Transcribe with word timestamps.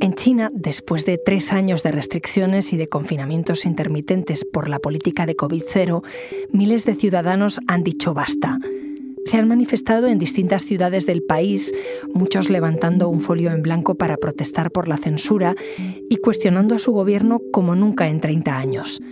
En 0.00 0.14
China, 0.14 0.50
después 0.54 1.04
de 1.04 1.18
tres 1.18 1.52
años 1.52 1.82
de 1.82 1.92
restricciones 1.92 2.72
y 2.72 2.78
de 2.78 2.88
confinamientos 2.88 3.66
intermitentes 3.66 4.46
por 4.50 4.70
la 4.70 4.78
política 4.78 5.26
de 5.26 5.36
COVID-0, 5.36 6.02
miles 6.52 6.86
de 6.86 6.94
ciudadanos 6.94 7.60
han 7.66 7.84
dicho 7.84 8.14
basta. 8.14 8.58
Se 9.26 9.36
han 9.36 9.46
manifestado 9.46 10.06
en 10.08 10.18
distintas 10.18 10.64
ciudades 10.64 11.04
del 11.04 11.22
país, 11.22 11.74
muchos 12.14 12.48
levantando 12.48 13.10
un 13.10 13.20
folio 13.20 13.50
en 13.50 13.60
blanco 13.60 13.96
para 13.96 14.16
protestar 14.16 14.70
por 14.70 14.88
la 14.88 14.96
censura 14.96 15.54
y 16.08 16.16
cuestionando 16.16 16.76
a 16.76 16.78
su 16.78 16.92
gobierno 16.92 17.42
como 17.52 17.74
nunca 17.74 18.08
en 18.08 18.20
30 18.20 18.56
años. 18.56 19.02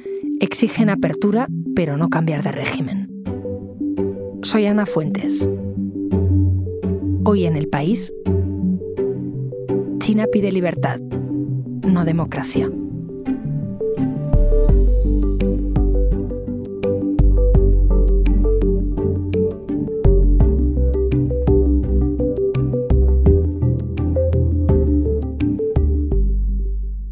Exigen 0.40 0.88
apertura, 0.88 1.48
pero 1.76 1.98
no 1.98 2.08
cambiar 2.08 2.42
de 2.42 2.52
régimen. 2.52 3.10
Soy 4.42 4.64
Ana 4.64 4.86
Fuentes. 4.86 5.50
Hoy 7.24 7.44
en 7.44 7.56
el 7.56 7.68
país, 7.68 8.10
China 10.08 10.26
pide 10.32 10.50
libertad, 10.50 11.00
no 11.00 12.02
democracia. 12.06 12.70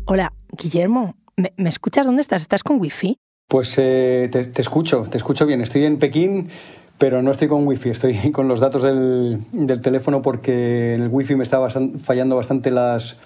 Hola, 0.07 0.33
Guillermo, 0.57 1.17
¿me, 1.37 1.53
escuchas? 1.69 2.07
¿Dónde 2.07 2.23
estás? 2.23 2.41
¿Estás 2.41 2.63
con 2.63 2.81
wifi? 2.81 3.19
Pues 3.47 3.75
eh, 3.77 4.31
te, 4.33 4.63
escucho, 4.63 5.03
te 5.03 5.19
escucho 5.19 5.45
bien. 5.45 5.61
Estoy 5.61 5.85
en 5.85 5.99
Pekín, 5.99 6.49
pero 6.99 7.23
no 7.23 7.31
estoy 7.31 7.49
con 7.49 7.67
wifi, 7.67 7.91
estoy 7.91 8.15
con 8.33 8.49
los 8.49 8.61
datos 8.61 8.83
del, 8.83 9.81
teléfono 9.83 10.23
porque 10.23 10.95
en 10.95 11.03
el 11.03 11.09
wifi 11.09 11.37
me 11.37 11.45
está 11.45 11.61
fallando 12.03 12.37
bastante 12.37 12.71
las, 12.71 13.17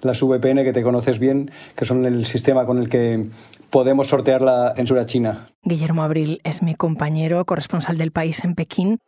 las 0.00 0.20
VPN 0.20 0.64
que 0.64 0.72
te 0.72 0.82
conoces 0.82 1.18
bien, 1.18 1.50
que 1.76 1.84
son 1.84 2.04
el 2.04 2.26
sistema 2.26 2.64
con 2.64 2.78
el 2.78 2.88
que 2.88 3.26
podemos 3.70 4.06
sortear 4.08 4.42
la 4.42 4.74
censura 4.74 5.06
china. 5.06 5.48
Guillermo 5.62 6.02
Abril 6.02 6.40
es 6.44 6.62
mi 6.62 6.74
compañero, 6.74 7.44
corresponsal 7.44 7.98
del 7.98 8.12
país 8.12 8.44
en 8.44 8.54
Pekín. 8.54 8.98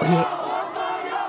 Oye, 0.00 0.26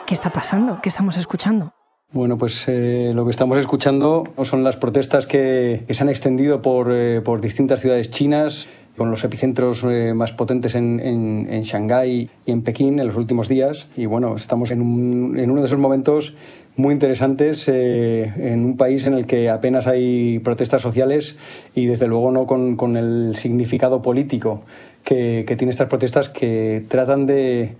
¿qué 0.07 0.13
está 0.13 0.31
pasando? 0.31 0.79
¿Qué 0.81 0.89
estamos 0.89 1.17
escuchando? 1.17 1.73
Bueno, 2.11 2.37
pues 2.37 2.65
eh, 2.67 3.11
lo 3.13 3.25
que 3.25 3.31
estamos 3.31 3.57
escuchando 3.57 4.23
son 4.43 4.63
las 4.63 4.77
protestas 4.77 5.27
que, 5.27 5.85
se 5.89 6.03
han 6.03 6.09
extendido 6.09 6.61
por, 6.61 6.91
eh, 6.91 7.21
por 7.21 7.41
distintas 7.41 7.81
ciudades 7.81 8.09
chinas 8.09 8.67
con 8.97 9.11
los 9.11 9.23
epicentros 9.23 9.83
eh, 9.83 10.13
más 10.13 10.31
potentes 10.31 10.75
en, 10.75 10.99
en, 10.99 11.61
Shanghái 11.63 12.29
y 12.45 12.51
en 12.51 12.61
Pekín 12.61 12.99
en 12.99 13.07
los 13.07 13.15
últimos 13.15 13.49
días. 13.49 13.87
Y 13.97 14.05
bueno, 14.05 14.35
estamos 14.35 14.71
en, 14.71 14.81
uno 14.81 15.61
de 15.61 15.67
esos 15.67 15.79
momentos 15.79 16.35
muy 16.77 16.93
interesantes 16.93 17.67
eh, 17.67 18.33
en 18.37 18.65
un 18.65 18.77
país 18.77 19.07
en 19.07 19.13
el 19.13 19.25
que 19.25 19.49
apenas 19.49 19.87
hay 19.87 20.39
protestas 20.39 20.81
sociales 20.81 21.37
y 21.73 21.85
desde 21.85 22.07
luego 22.07 22.31
no 22.31 22.47
con, 22.47 22.97
el 22.97 23.35
significado 23.35 24.01
político 24.01 24.61
que, 25.03 25.45
que 25.47 25.55
tienen 25.55 25.71
estas 25.71 25.87
protestas 25.87 26.29
que 26.29 26.83
tratan 26.87 27.25
de, 27.25 27.75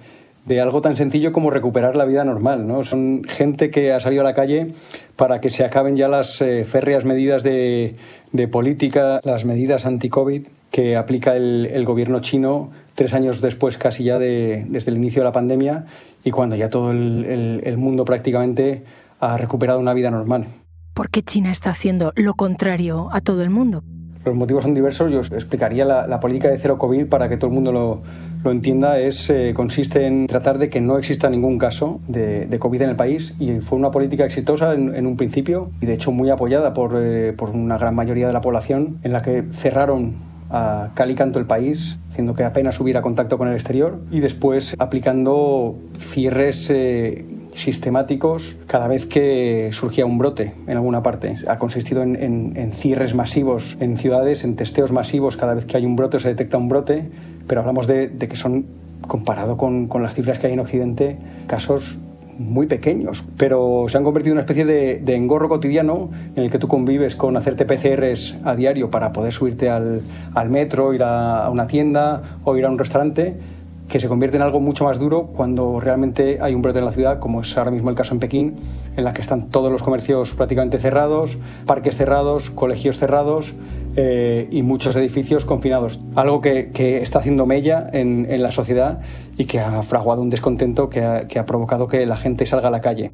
de 0.45 0.61
algo 0.61 0.81
tan 0.81 0.95
sencillo 0.95 1.33
como 1.33 1.49
recuperar 1.49 1.95
la 1.95 2.05
vida 2.05 2.23
normal. 2.23 2.67
¿no? 2.67 2.83
Son 2.83 3.23
gente 3.27 3.69
que 3.69 3.91
ha 3.91 3.99
salido 3.99 4.21
a 4.21 4.25
la 4.25 4.33
calle 4.33 4.73
para 5.15 5.41
que 5.41 5.49
se 5.49 5.65
acaben 5.65 5.97
ya 5.97 6.07
las 6.07 6.41
eh, 6.41 6.65
férreas 6.65 7.03
medidas 7.03 7.43
de, 7.43 7.95
de 8.31 8.47
política, 8.47 9.19
las 9.23 9.43
medidas 9.43 9.85
anti-COVID 9.85 10.47
que 10.75 10.97
aplica 10.97 11.37
el, 11.37 11.85
gobierno 11.85 12.19
chino 12.19 12.69
tres 12.95 13.13
años 13.13 13.39
después 13.39 13.77
casi 13.77 14.03
ya 14.03 14.19
de, 14.19 14.65
desde 14.67 14.91
el 14.91 14.97
inicio 14.97 15.21
de 15.21 15.23
la 15.23 15.31
pandemia 15.31 15.85
y 16.21 16.31
cuando 16.31 16.57
ya 16.57 16.69
todo 16.69 16.91
el, 16.91 17.75
mundo 17.77 18.03
prácticamente 18.03 18.83
ha 19.21 19.37
recuperado 19.37 19.79
una 19.79 19.93
vida 19.93 20.11
normal. 20.11 20.47
¿Por 20.93 21.09
qué 21.09 21.23
China 21.23 21.49
está 21.49 21.69
haciendo 21.69 22.11
lo 22.17 22.33
contrario 22.33 23.07
a 23.13 23.21
todo 23.21 23.41
el 23.41 23.51
mundo? 23.51 23.85
Los 24.25 24.35
motivos 24.35 24.63
son 24.63 24.73
diversos. 24.73 25.09
Yo 25.09 25.19
explicaría 25.19 25.85
la, 25.85 26.19
política 26.19 26.49
de 26.49 26.57
cero 26.57 26.77
COVID 26.77 27.05
para 27.05 27.29
que 27.29 27.37
todo 27.37 27.51
el 27.51 27.53
mundo 27.53 27.71
lo, 27.71 28.01
lo 28.43 28.51
entienda. 28.51 28.99
Es, 28.99 29.29
eh, 29.29 29.53
consiste 29.55 30.05
en 30.05 30.27
tratar 30.27 30.57
de 30.57 30.69
que 30.69 30.81
no 30.81 30.97
exista 30.97 31.29
ningún 31.29 31.57
caso 31.57 32.01
de, 32.09 32.47
de 32.47 32.59
COVID 32.59 32.81
en 32.81 32.89
el 32.89 32.95
país 32.97 33.33
y 33.39 33.61
fue 33.61 33.77
una 33.77 33.91
política 33.91 34.25
exitosa 34.25 34.73
en, 34.73 35.07
un 35.07 35.15
principio 35.15 35.71
y 35.79 35.85
de 35.85 35.93
hecho 35.93 36.11
muy 36.11 36.29
apoyada 36.31 36.73
por, 36.73 36.95
eh, 36.97 37.31
por 37.31 37.51
una 37.51 37.77
gran 37.77 37.95
mayoría 37.95 38.27
de 38.27 38.33
la 38.33 38.41
población 38.41 38.99
en 39.03 39.13
la 39.13 39.21
que 39.21 39.45
cerraron 39.53 40.34
a 40.49 40.89
cal 40.93 41.11
y 41.11 41.15
canto 41.15 41.39
el 41.39 41.45
país, 41.45 41.97
haciendo 42.09 42.33
que 42.33 42.43
apenas 42.43 42.79
hubiera 42.79 43.01
contacto 43.01 43.37
con 43.37 43.47
el 43.47 43.53
exterior 43.53 43.99
y 44.11 44.19
después 44.19 44.75
aplicando 44.79 45.75
cierres 45.97 46.69
eh, 46.69 47.25
sistemáticos 47.55 48.55
cada 48.67 48.87
vez 48.87 49.05
que 49.05 49.69
surgía 49.71 50.05
un 50.05 50.17
brote 50.17 50.53
en 50.67 50.77
alguna 50.77 51.01
parte. 51.01 51.37
Ha 51.47 51.57
consistido 51.57 52.03
en, 52.03 52.71
cierres 52.73 53.15
masivos 53.15 53.77
en 53.79 53.97
ciudades, 53.97 54.43
en 54.43 54.55
testeos 54.55 54.91
masivos 54.91 55.37
cada 55.37 55.53
vez 55.53 55.65
que 55.65 55.77
hay 55.77 55.85
un 55.85 55.95
brote 55.95 56.17
o 56.17 56.19
se 56.19 56.29
detecta 56.29 56.57
un 56.57 56.69
brote, 56.69 57.09
pero 57.47 57.61
hablamos 57.61 57.87
de, 57.87 58.09
que 58.17 58.35
son, 58.35 58.65
comparado 59.07 59.57
con, 59.57 59.87
con 59.87 60.03
las 60.03 60.13
cifras 60.13 60.39
que 60.39 60.47
hay 60.47 60.53
en 60.53 60.59
Occidente, 60.59 61.17
casos 61.47 61.97
muy 62.37 62.67
pequeños, 62.67 63.23
pero 63.37 63.85
se 63.87 63.97
han 63.97 64.03
convertido 64.03 64.33
en 64.33 64.37
una 64.37 64.41
especie 64.41 64.65
de, 64.65 65.15
engorro 65.15 65.49
cotidiano 65.49 66.09
en 66.35 66.43
el 66.43 66.51
que 66.51 66.59
tú 66.59 66.67
convives 66.67 67.15
con 67.15 67.37
hacerte 67.37 67.65
PCRs 67.65 68.35
a 68.43 68.55
diario 68.55 68.91
para 68.91 69.13
poder 69.13 69.33
subirte 69.33 69.69
al, 69.69 70.01
metro, 70.49 70.93
ir 70.93 71.03
a, 71.03 71.49
una 71.49 71.67
tienda 71.67 72.39
o 72.43 72.57
ir 72.57 72.65
a 72.65 72.69
un 72.69 72.77
restaurante, 72.77 73.35
que 73.87 73.99
se 73.99 74.07
convierte 74.07 74.37
en 74.37 74.43
algo 74.43 74.59
mucho 74.59 74.85
más 74.85 74.97
duro 74.97 75.27
cuando 75.27 75.79
realmente 75.79 76.39
hay 76.41 76.55
un 76.55 76.61
brote 76.61 76.79
en 76.79 76.85
la 76.85 76.91
ciudad, 76.91 77.19
como 77.19 77.41
es 77.41 77.57
ahora 77.57 77.71
mismo 77.71 77.89
el 77.89 77.95
caso 77.95 78.13
en 78.13 78.19
Pekín, 78.19 78.55
en 78.95 79.03
la 79.03 79.13
que 79.13 79.21
están 79.21 79.49
todos 79.49 79.71
los 79.71 79.83
comercios 79.83 80.33
prácticamente 80.33 80.79
cerrados, 80.79 81.37
parques 81.65 81.95
cerrados, 81.95 82.49
colegios 82.49 82.97
cerrados, 82.97 83.53
eh, 83.95 84.47
y 84.51 84.63
muchos 84.63 84.95
edificios 84.95 85.45
confinados. 85.45 85.99
Algo 86.15 86.41
que, 86.41 86.69
está 87.01 87.19
haciendo 87.19 87.45
mella 87.45 87.89
en, 87.93 88.41
la 88.41 88.51
sociedad 88.51 88.99
y 89.37 89.45
que 89.45 89.59
ha 89.59 89.81
fraguado 89.83 90.21
un 90.21 90.29
descontento 90.29 90.89
que 90.89 91.01
ha, 91.01 91.45
provocado 91.45 91.87
que 91.87 92.05
la 92.05 92.17
gente 92.17 92.45
salga 92.45 92.67
a 92.67 92.71
la 92.71 92.81
calle. 92.81 93.11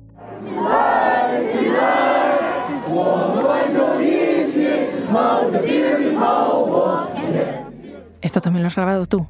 ¿Esto 8.22 8.40
también 8.40 8.64
lo 8.64 8.68
has 8.68 8.76
grabado 8.76 9.06
tú? 9.06 9.26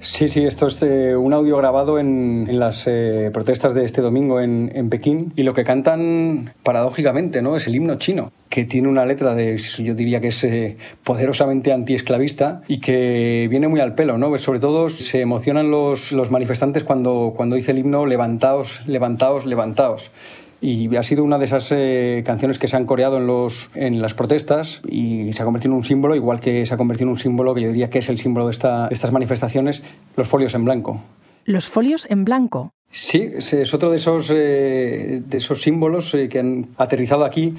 Sí, 0.00 0.28
sí, 0.28 0.44
esto 0.44 0.68
es 0.68 0.80
eh, 0.82 1.16
un 1.16 1.32
audio 1.32 1.56
grabado 1.56 1.98
en, 1.98 2.46
las 2.58 2.84
eh, 2.86 3.30
protestas 3.32 3.74
de 3.74 3.84
este 3.84 4.00
domingo 4.00 4.40
en, 4.40 4.88
Pekín 4.90 5.32
y 5.34 5.42
lo 5.42 5.54
que 5.54 5.64
cantan 5.64 6.54
paradójicamente 6.62 7.42
¿no? 7.42 7.56
es 7.56 7.66
el 7.66 7.74
himno 7.74 7.96
chino, 7.96 8.30
que 8.58 8.64
tiene 8.64 8.88
una 8.88 9.06
letra 9.06 9.36
de, 9.36 9.56
yo 9.56 9.94
diría 9.94 10.20
que 10.20 10.28
es 10.28 10.42
eh, 10.42 10.76
poderosamente 11.04 11.72
antiesclavista 11.72 12.62
y 12.66 12.80
que 12.80 13.46
viene 13.48 13.68
muy 13.68 13.78
al 13.78 13.94
pelo, 13.94 14.18
¿no? 14.18 14.36
Sobre 14.38 14.58
todo 14.58 14.88
se 14.88 15.20
emocionan 15.20 15.70
los, 15.70 16.10
los 16.10 16.32
manifestantes 16.32 16.82
cuando, 16.82 17.34
cuando 17.36 17.54
dice 17.54 17.70
el 17.70 17.78
himno 17.78 18.04
levantaos, 18.04 18.82
levantaos, 18.84 19.46
levantaos 19.46 20.10
y 20.60 20.96
ha 20.96 21.04
sido 21.04 21.22
una 21.22 21.38
de 21.38 21.44
esas 21.44 21.68
eh, 21.70 22.24
canciones 22.26 22.58
que 22.58 22.66
se 22.66 22.76
han 22.76 22.84
coreado 22.84 23.18
en, 23.18 23.28
los, 23.28 23.70
en 23.76 24.02
las 24.02 24.14
protestas 24.14 24.80
y 24.88 25.32
se 25.34 25.40
ha 25.40 25.44
convertido 25.44 25.74
en 25.74 25.76
un 25.76 25.84
símbolo, 25.84 26.16
igual 26.16 26.40
que 26.40 26.66
se 26.66 26.74
ha 26.74 26.76
convertido 26.76 27.06
en 27.06 27.12
un 27.12 27.18
símbolo 27.20 27.54
que 27.54 27.60
yo 27.60 27.68
diría 27.68 27.90
que 27.90 28.00
es 28.00 28.08
el 28.08 28.18
símbolo 28.18 28.46
de, 28.46 28.50
esta, 28.50 28.88
estas 28.90 29.12
manifestaciones, 29.12 29.84
los 30.16 30.26
folios 30.26 30.52
en 30.54 30.64
blanco. 30.64 31.00
¿Los 31.44 31.68
folios 31.68 32.08
en 32.10 32.24
blanco? 32.24 32.72
Sí, 32.90 33.30
es 33.36 33.74
otro 33.74 33.90
de 33.90 33.98
esos, 33.98 34.30
eh, 34.34 35.22
de 35.24 35.36
esos 35.36 35.60
símbolos 35.60 36.14
eh, 36.14 36.28
que 36.28 36.38
han 36.38 36.68
aterrizado 36.78 37.24
aquí. 37.24 37.54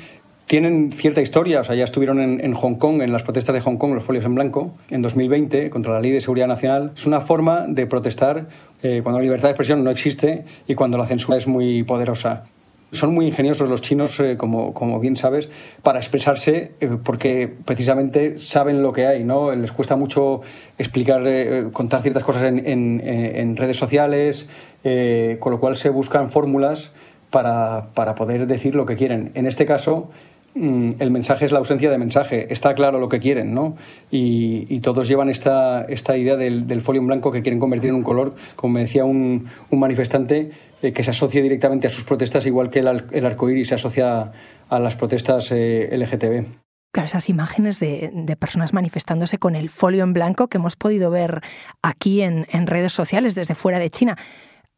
Tienen 0.50 0.92
cierta 0.92 1.22
historia, 1.22 1.60
o 1.60 1.64
sea, 1.64 1.76
ya 1.76 1.84
estuvieron 1.84 2.20
en, 2.20 2.54
Hong 2.56 2.74
Kong, 2.74 3.04
en 3.04 3.12
las 3.12 3.22
protestas 3.22 3.54
de 3.54 3.62
Hong 3.62 3.78
Kong, 3.78 3.94
los 3.94 4.04
folios 4.04 4.26
en 4.26 4.34
blanco, 4.34 4.74
en 4.90 5.04
2020, 5.04 5.70
contra 5.70 5.94
la 5.94 6.02
Ley 6.02 6.10
de 6.10 6.22
Seguridad 6.22 6.48
Nacional. 6.48 6.92
Es 6.96 7.06
una 7.06 7.22
forma 7.22 7.68
de 7.68 7.86
protestar 7.86 8.48
cuando 8.82 9.20
la 9.20 9.22
libertad 9.22 9.50
de 9.50 9.52
expresión 9.52 9.84
no 9.84 9.92
existe 9.92 10.46
y 10.68 10.74
cuando 10.74 10.98
la 10.98 11.06
censura 11.06 11.38
es 11.38 11.46
muy 11.46 11.84
poderosa. 11.84 12.46
Son 12.92 13.13
muy 13.13 13.28
ingeniosos 13.28 13.69
los 13.69 13.84
chinos, 13.84 14.19
eh, 14.19 14.38
como, 14.38 14.74
como, 14.74 15.00
bien 15.00 15.16
sabes, 15.16 15.50
para 15.84 16.00
expresarse 16.00 16.72
eh, 16.81 16.98
porque 17.04 17.48
precisamente 17.63 18.40
saben 18.40 18.81
lo 18.81 18.92
que 18.92 19.06
hay, 19.06 19.24
¿no? 19.24 19.54
Les 19.54 19.72
cuesta 19.72 19.95
mucho 19.98 20.42
explicar, 20.80 21.22
eh, 21.28 21.69
contar 21.72 22.02
ciertas 22.02 22.24
cosas 22.24 22.45
en, 22.45 22.66
en, 23.06 23.56
redes 23.56 23.78
sociales, 23.78 24.50
con 24.81 25.52
lo 25.52 25.60
cual 25.60 25.75
se 25.75 25.90
buscan 25.90 26.31
fórmulas 26.31 26.92
para, 27.30 27.90
para 27.94 28.16
poder 28.16 28.48
decir 28.48 28.74
lo 28.74 28.88
que 28.88 28.95
quieren. 28.95 29.31
En 29.36 29.45
este 29.45 29.68
caso, 29.68 30.10
el 30.56 31.12
mensaje 31.12 31.46
es 31.46 31.51
la 31.51 31.60
ausencia 31.60 31.90
de 31.92 31.98
mensaje. 31.98 32.51
Está 32.51 32.74
claro 32.74 33.00
lo 33.00 33.10
que 33.10 33.19
quieren, 33.19 33.54
¿no? 33.54 33.78
Y, 34.12 34.80
todos 34.80 35.07
llevan 35.07 35.30
esta, 35.30 35.86
idea 36.18 36.36
del, 36.38 36.81
folio 36.81 37.01
en 37.01 37.07
blanco 37.07 37.31
que 37.31 37.42
quieren 37.42 37.60
convertir 37.60 37.90
en 37.90 37.96
un 37.96 38.04
color, 38.04 38.36
como 38.56 38.74
me 38.74 38.81
decía 38.81 39.06
un, 39.06 39.48
manifestante, 39.72 40.51
eh, 40.81 40.94
que 40.94 41.04
se 41.04 41.12
asocie 41.12 41.42
directamente 41.42 41.88
a 41.88 41.90
sus 41.90 42.04
protestas, 42.04 42.46
igual 42.46 42.69
que 42.69 42.80
el, 42.80 43.06
el 43.12 43.25
arcoíris 43.25 43.68
se 43.68 43.75
asocia 43.75 44.31
a 44.69 44.80
las 44.80 44.96
protestas 44.96 45.51
eh, 45.51 45.90
LGTB. 45.92 46.46
Claro, 46.92 47.06
esas 47.06 47.30
imágenes 47.30 47.80
de, 47.80 48.36
personas 48.40 48.74
manifestándose 48.74 49.38
con 49.38 49.56
el 49.56 49.69
folio 49.69 50.04
en 50.04 50.13
blanco 50.13 50.48
que 50.48 50.57
hemos 50.57 50.75
podido 50.75 51.12
ver 51.12 51.42
aquí 51.84 52.22
en 52.22 52.45
redes 52.68 52.94
sociales 52.94 53.36
desde 53.36 53.54
fuera 53.54 53.78
de 53.78 53.92
China. 53.92 54.18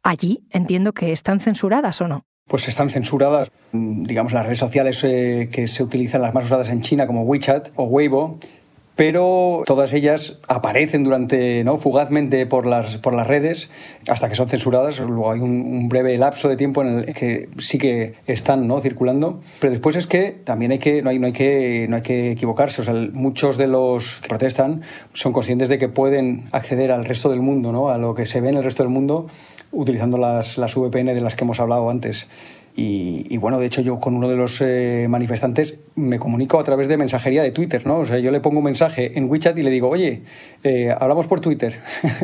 Allí 0.03 0.45
entiendo 0.50 0.91
que 0.91 1.13
están 1.13 1.39
censuradas 1.39 2.01
o 2.01 2.07
no 2.09 2.25
pues 2.51 2.68
están 2.68 2.89
censuradas, 2.89 3.50
digamos, 3.71 4.33
las 4.33 4.45
redes 4.45 4.59
sociales 4.59 5.01
eh, 5.06 5.48
que 5.50 5.68
se 5.68 5.83
utilizan, 5.83 6.21
las 6.21 6.33
más 6.33 6.44
usadas 6.44 6.68
en 6.68 6.81
China, 6.81 7.07
como 7.07 7.21
WeChat 7.21 7.69
o 7.77 7.86
Weibo, 7.86 8.39
pero 8.98 9.63
todas 9.65 9.94
ellas 9.94 10.38
aparecen 10.50 11.06
durante, 11.06 11.63
¿no? 11.63 11.77
fugazmente 11.77 12.45
por 12.45 12.65
las, 12.65 12.98
por 12.98 13.13
las 13.13 13.25
redes 13.25 13.69
hasta 14.09 14.27
que 14.27 14.36
son 14.36 14.50
censuradas. 14.50 15.00
Luego 15.00 15.31
hay 15.31 15.39
un, 15.39 15.88
breve 15.88 16.18
lapso 16.18 16.50
de 16.50 16.57
tiempo 16.57 16.81
en 16.81 17.00
el 17.00 17.13
que 17.13 17.48
sí 17.59 17.77
que 17.77 18.15
están 18.27 18.68
¿no? 18.68 18.81
circulando. 18.81 19.39
Pero 19.62 19.71
después 19.71 19.95
es 19.95 20.06
que 20.06 20.31
también 20.31 20.74
hay 20.74 20.80
que, 20.80 21.01
no, 21.01 21.09
hay, 21.09 21.19
no, 21.19 21.27
hay 21.27 21.33
que, 21.33 21.86
no 21.88 21.95
hay 21.95 22.01
que 22.01 22.31
equivocarse. 22.31 22.83
Muchos 23.13 23.56
de 23.56 23.68
los 23.68 24.18
que 24.18 24.27
protestan 24.27 24.81
son 25.13 25.31
conscientes 25.31 25.69
de 25.69 25.77
que 25.77 25.88
pueden 25.88 26.50
acceder 26.51 26.92
al 26.92 27.06
resto 27.06 27.30
del 27.30 27.39
mundo, 27.39 27.71
¿no? 27.71 27.88
a 27.88 27.98
lo 27.98 28.13
que 28.13 28.25
se 28.25 28.42
ve 28.42 28.50
en 28.50 28.57
el 28.57 28.63
resto 28.65 28.83
del 28.83 28.92
mundo 28.92 29.27
utilizando 29.71 30.18
las, 30.18 30.57
las 30.57 30.75
VPN 30.75 31.13
de 31.13 31.21
las 31.21 31.35
que 31.35 31.44
hemos 31.44 31.59
hablado 31.59 31.89
antes. 31.89 32.27
Y, 32.75 33.38
bueno, 33.38 33.59
de 33.59 33.65
hecho 33.65 33.81
yo 33.81 34.00
con 34.00 34.15
uno 34.15 34.29
de 34.29 34.35
los 34.38 34.62
eh, 34.62 35.07
manifestantes 35.09 35.75
me 35.95 36.19
comunico 36.19 36.57
a 36.57 36.63
través 36.63 36.88
de 36.88 36.95
mensajería 36.95 37.44
de 37.44 37.51
Twitter, 37.51 37.85
¿no? 37.85 38.00
O 38.00 38.06
sea, 38.06 38.19
yo 38.19 38.31
le 38.31 38.39
pongo 38.39 38.59
un 38.59 38.63
mensaje 38.63 39.18
en 39.18 39.29
WeChat 39.29 39.57
y 39.57 39.63
le 39.63 39.69
digo, 39.69 39.89
oye, 39.89 40.21
eh, 40.63 40.95
hablamos 40.97 41.27
por 41.27 41.41
Twitter 41.41 41.79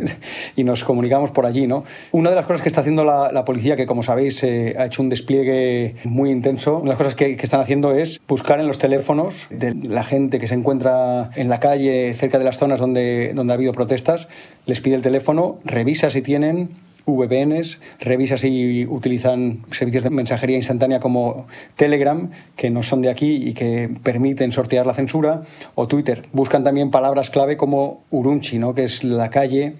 y 0.55 0.63
nos 0.63 0.85
comunicamos 0.85 1.31
por 1.31 1.45
allí, 1.45 1.67
¿no? 1.67 1.83
Una 2.13 2.29
de 2.29 2.37
las 2.37 2.45
cosas 2.45 2.61
que 2.61 2.69
está 2.69 2.79
haciendo 2.79 3.03
la, 3.03 3.43
policía, 3.43 3.75
que 3.75 3.85
como 3.85 4.03
sabéis 4.03 4.41
eh, 4.43 4.73
ha 4.79 4.85
hecho 4.85 5.01
un 5.01 5.09
despliegue 5.09 5.95
muy 6.05 6.31
intenso, 6.31 6.77
una 6.77 6.83
de 6.83 6.89
las 6.89 6.97
cosas 6.97 7.15
que, 7.15 7.35
que, 7.35 7.43
están 7.43 7.59
haciendo 7.59 7.93
es 7.93 8.21
buscar 8.25 8.61
en 8.61 8.67
los 8.67 8.77
teléfonos 8.77 9.47
de 9.49 9.73
la 9.75 10.05
gente 10.05 10.39
que 10.39 10.47
se 10.47 10.55
encuentra 10.55 11.29
en 11.35 11.49
la 11.49 11.59
calle, 11.59 12.13
cerca 12.13 12.39
de 12.39 12.45
las 12.45 12.57
zonas 12.57 12.79
donde, 12.79 13.33
donde 13.35 13.51
ha 13.51 13.55
habido 13.55 13.73
protestas, 13.73 14.29
les 14.65 14.79
pide 14.79 14.95
el 14.95 15.01
teléfono, 15.01 15.59
revisa 15.65 16.09
si 16.09 16.21
tienen 16.21 16.86
VPNs, 17.15 17.79
revisa 17.99 18.37
si 18.37 18.85
utilizan 18.85 19.63
servicios 19.71 20.03
de 20.03 20.09
mensajería 20.09 20.57
instantánea 20.57 20.99
como 20.99 21.47
Telegram, 21.75 22.29
que 22.55 22.69
no 22.69 22.83
son 22.83 23.01
de 23.01 23.09
aquí 23.09 23.47
y 23.47 23.53
que 23.53 23.89
permiten 24.03 24.51
sortear 24.51 24.85
la 24.85 24.93
censura, 24.93 25.43
o 25.75 25.87
Twitter. 25.87 26.23
Buscan 26.33 26.63
también 26.63 26.91
palabras 26.91 27.29
clave 27.29 27.57
como 27.57 28.03
Urumqi, 28.11 28.59
¿no? 28.59 28.73
que 28.73 28.83
es 28.83 29.03
la 29.03 29.29
calle 29.29 29.75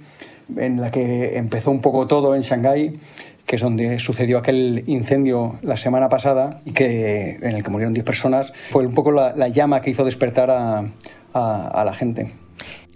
en 0.56 0.80
la 0.80 0.92
que 0.92 1.38
empezó 1.38 1.72
un 1.72 1.82
poco 1.82 2.08
todo 2.08 2.36
en 2.36 2.42
Shanghái 2.42 3.00
que 3.46 3.56
es 3.56 3.62
donde 3.62 3.98
sucedió 3.98 4.40
aquel 4.40 4.84
incendio 4.88 5.56
la 5.62 5.78
semana 5.78 6.10
pasada 6.10 6.60
y 6.66 6.74
que, 6.74 7.40
en 7.42 7.56
el 7.56 7.64
que 7.64 7.70
murieron 7.70 7.94
10 7.94 8.06
personas, 8.06 8.52
fue 8.70 8.86
un 8.86 8.94
poco 8.94 9.14
la, 9.14 9.48
llama 9.48 9.80
que 9.80 9.90
hizo 9.90 10.04
despertar 10.04 10.52
a 10.52 11.84
la 11.86 11.94
gente. 11.94 12.34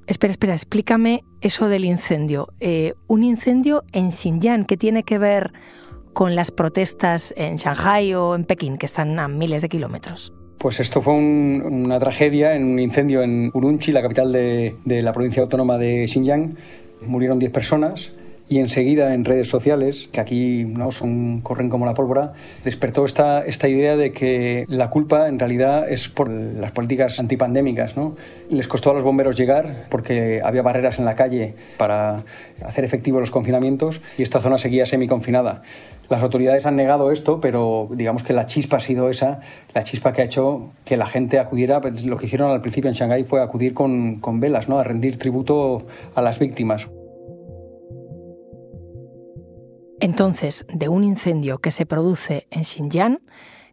Espera, 0.07 0.31
espera, 0.31 0.53
explícame 0.53 1.24
eso 1.42 1.69
del 1.69 1.86
incendio. 1.86 2.50
Eh, 2.59 2.94
un 3.07 3.24
incendio 3.24 3.83
en 3.92 4.12
Xinjiang, 4.12 4.65
¿qué 4.65 4.77
tiene 4.77 5.03
que 5.03 5.18
ver 5.18 5.53
con 6.13 6.36
las 6.36 6.51
protestas 6.51 7.33
en 7.38 7.56
Shanghai 7.56 8.13
o 8.13 8.36
en 8.36 8.45
Pekín, 8.45 8.77
que 8.77 8.86
están 8.86 9.18
a 9.19 9.27
miles 9.27 9.62
de 9.62 9.69
kilómetros? 9.69 10.33
Pues 10.57 10.80
esto 10.80 11.01
fue 11.01 11.13
una 11.15 12.00
tragedia 12.00 12.56
en 12.56 12.65
un 12.65 12.80
incendio 12.80 13.24
en 13.24 13.50
Urumqi, 13.53 13.92
la 13.92 14.01
capital 14.01 14.31
de, 14.31 14.75
de 14.86 15.01
la 15.01 15.13
provincia 15.13 15.42
autónoma 15.42 15.77
de 15.77 16.07
Xinjiang. 16.07 16.56
Murieron 17.01 17.39
10 17.39 17.51
personas 17.51 18.13
y 18.51 18.59
enseguida 18.59 19.13
en 19.13 19.24
redes 19.24 19.48
sociales, 19.48 20.09
que 20.12 20.19
aquí 20.19 20.65
no 20.65 20.92
son 20.92 21.39
corren 21.39 21.69
como 21.69 21.86
la 21.86 21.94
pólvora, 21.94 22.33
despertó 22.65 23.06
esta, 23.06 23.45
esta 23.45 23.69
idea 23.69 23.95
de 23.95 24.12
que 24.12 24.65
la 24.68 24.89
culpa 24.89 25.30
en 25.30 25.39
realidad 25.39 25.89
es 25.89 26.09
por 26.09 26.30
las 26.30 26.74
políticas 26.74 27.18
antipandémicas. 27.18 27.95
¿no? 27.95 28.18
Les 28.50 28.68
costó 28.68 28.92
a 28.92 28.94
los 28.94 29.03
bomberos 29.03 29.38
llegar 29.38 29.86
porque 29.89 30.42
había 30.44 30.63
barreras 30.63 31.00
en 31.00 31.06
la 31.06 31.15
calle 31.15 31.56
para 31.77 32.25
hacer 32.62 32.83
efectivos 32.83 33.21
los 33.21 33.31
confinamientos 33.31 34.01
y 34.18 34.21
esta 34.21 34.42
zona 34.42 34.57
seguía 34.57 34.86
semiconfinada. 34.86 35.62
Las 36.09 36.21
autoridades 36.21 36.65
han 36.65 36.75
negado 36.75 37.13
esto, 37.13 37.39
pero 37.39 37.88
digamos 37.94 38.21
que 38.21 38.33
la 38.33 38.48
chispa 38.48 38.77
ha 38.77 38.81
sido 38.81 39.09
esa, 39.09 39.39
la 39.74 39.86
chispa 39.86 40.12
que 40.12 40.24
ha 40.24 40.25
hecho 40.25 40.74
que 40.83 40.98
la 40.98 41.06
gente 41.06 41.39
acudiera, 41.39 41.80
pues, 41.80 42.03
lo 42.03 42.18
que 42.18 42.25
hicieron 42.25 42.51
al 42.51 42.59
principio 42.59 42.89
en 42.89 42.98
Shanghái 42.98 43.24
fue 43.24 43.42
acudir 43.42 43.74
con, 43.74 44.19
con 44.19 44.42
velas, 44.42 44.68
¿no? 44.68 44.77
a 44.77 44.83
rendir 44.83 45.18
tributo 45.18 45.88
a 46.15 46.21
las 46.21 46.38
víctimas. 46.38 46.89
Entonces, 50.01 50.65
de 50.74 50.89
un 50.89 51.03
incendio 51.03 51.59
que 51.59 51.71
se 51.71 51.86
produce 51.86 52.48
en 52.50 52.65
Xinjiang, 52.65 53.19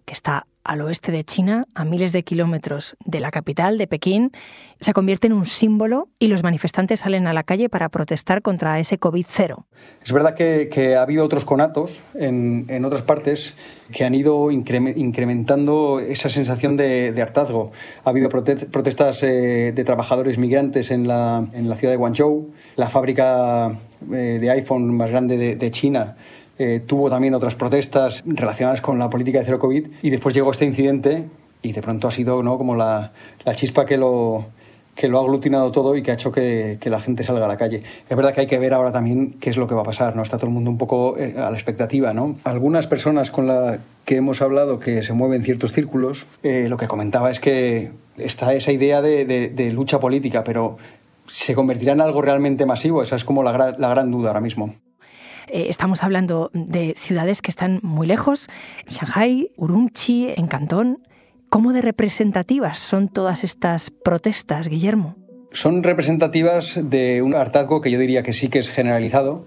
que 0.04 0.12
está 0.12 0.46
al 0.68 0.82
oeste 0.82 1.10
de 1.10 1.24
China, 1.24 1.66
a 1.74 1.84
miles 1.84 2.12
de 2.12 2.22
kilómetros 2.22 2.96
de 3.06 3.20
la 3.20 3.30
capital, 3.30 3.78
de 3.78 3.86
Pekín, 3.86 4.32
se 4.80 4.92
convierte 4.92 5.26
en 5.26 5.32
un 5.32 5.46
símbolo 5.46 6.08
y 6.18 6.28
los 6.28 6.42
manifestantes 6.42 7.00
salen 7.00 7.26
a 7.26 7.32
la 7.32 7.42
calle 7.42 7.70
para 7.70 7.88
protestar 7.88 8.42
contra 8.42 8.78
ese 8.78 9.00
COVID-0. 9.00 9.64
Es 10.04 10.12
verdad 10.12 10.34
que, 10.34 10.94
ha 10.94 11.02
habido 11.02 11.24
otros 11.24 11.46
conatos 11.46 12.02
en, 12.14 12.84
otras 12.84 13.00
partes 13.00 13.54
que 13.90 14.04
han 14.04 14.14
ido 14.14 14.50
incrementando 14.50 16.00
esa 16.00 16.28
sensación 16.28 16.76
de, 16.76 17.18
hartazgo. 17.20 17.72
Ha 18.04 18.10
habido 18.10 18.28
protestas 18.28 19.22
eh, 19.22 19.72
de 19.74 19.84
trabajadores 19.84 20.36
migrantes 20.36 20.90
en 20.90 21.08
la, 21.08 21.46
ciudad 21.76 21.92
de 21.92 21.96
Guangzhou, 21.96 22.50
la 22.76 22.90
fábrica 22.90 23.72
eh, 24.12 24.38
de 24.38 24.50
iPhone 24.50 24.94
más 24.94 25.10
grande 25.10 25.56
de 25.56 25.70
China 25.70 26.16
eh, 26.58 26.80
tuvo 26.84 27.10
también 27.10 27.34
otras 27.34 27.54
protestas 27.54 28.22
relacionadas 28.26 28.80
con 28.80 28.98
la 28.98 29.10
política 29.10 29.38
de 29.38 29.44
cero 29.44 29.58
COVID 29.58 29.86
y 30.02 30.10
después 30.10 30.34
llegó 30.34 30.50
este 30.50 30.64
incidente 30.64 31.24
y 31.62 31.72
de 31.72 31.82
pronto 31.82 32.08
ha 32.08 32.10
sido 32.10 32.42
¿no? 32.42 32.58
como 32.58 32.74
la, 32.74 33.12
la 33.44 33.54
chispa 33.54 33.86
que 33.86 33.96
lo, 33.96 34.46
que 34.98 35.06
lo 35.06 35.18
ha 35.18 35.22
aglutinado 35.22 35.70
todo 35.70 35.96
y 35.96 36.02
que 36.02 36.10
ha 36.10 36.14
hecho 36.14 36.32
que, 36.32 36.76
la 36.82 36.98
gente 36.98 37.22
salga 37.22 37.44
a 37.44 37.48
la 37.48 37.56
calle. 37.56 37.84
Es 38.08 38.16
verdad 38.16 38.34
que 38.34 38.40
hay 38.40 38.46
que 38.48 38.58
ver 38.58 38.74
ahora 38.74 38.90
también 38.90 39.36
qué 39.38 39.48
es 39.48 39.56
lo 39.56 39.68
que 39.68 39.74
va 39.76 39.82
a 39.82 39.84
pasar, 39.84 40.16
¿no? 40.16 40.22
Está 40.22 40.38
todo 40.38 40.48
el 40.48 40.52
mundo 40.52 40.72
un 40.72 40.76
poco 40.76 41.16
eh, 41.16 41.36
a 41.38 41.52
la 41.52 41.56
expectativa, 41.56 42.12
¿no? 42.12 42.34
Algunas 42.42 42.88
personas 42.88 43.30
con 43.30 43.46
las 43.46 43.78
que 44.04 44.16
hemos 44.16 44.42
hablado 44.42 44.80
que 44.80 45.04
se 45.04 45.12
mueven 45.12 45.42
ciertos 45.42 45.70
círculos, 45.70 46.26
eh, 46.42 46.66
lo 46.68 46.76
que 46.78 46.88
comentaba 46.88 47.30
es 47.30 47.38
que 47.38 47.92
está 48.16 48.52
esa 48.54 48.72
idea 48.72 49.00
de, 49.00 49.24
de, 49.24 49.70
lucha 49.70 50.00
política, 50.00 50.42
pero 50.42 50.78
¿se 51.28 51.54
convertirá 51.54 51.92
en 51.92 52.00
algo 52.00 52.20
realmente 52.20 52.66
masivo? 52.66 53.00
Esa 53.00 53.14
es 53.14 53.22
como 53.22 53.44
la, 53.44 53.76
la 53.78 53.88
gran 53.90 54.10
duda 54.10 54.30
ahora 54.30 54.40
mismo. 54.40 54.74
Eh, 55.50 55.66
estamos 55.68 56.02
hablando 56.02 56.50
de 56.52 56.94
ciudades 56.96 57.42
que 57.42 57.50
están 57.50 57.80
muy 57.82 58.06
lejos, 58.06 58.48
Shanghai, 58.88 59.50
Urumqi, 59.56 60.28
en 60.36 60.46
Cantón. 60.46 60.98
¿Cómo 61.48 61.72
de 61.72 61.80
representativas 61.80 62.78
son 62.78 63.08
todas 63.08 63.44
estas 63.44 63.90
protestas, 63.90 64.68
Guillermo? 64.68 65.16
Son 65.50 65.82
representativas 65.82 66.78
de 66.82 67.22
un 67.22 67.34
hartazgo 67.34 67.80
que 67.80 67.90
yo 67.90 67.98
diría 67.98 68.22
que 68.22 68.34
sí 68.34 68.48
que 68.48 68.58
es 68.58 68.68
generalizado, 68.68 69.46